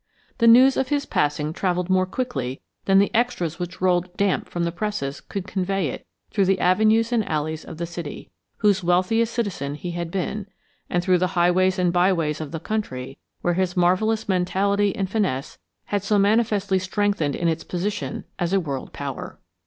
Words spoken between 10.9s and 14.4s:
through the highways and byways of the country, which his marvelous